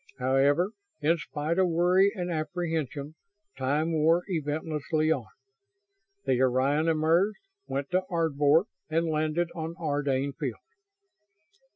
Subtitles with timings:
[0.17, 3.13] However, in spite of worry and apprehension,
[3.55, 5.27] time wore eventlessly on.
[6.25, 10.57] The Orion emerged, went to Ardvor and landed on Ardane Field.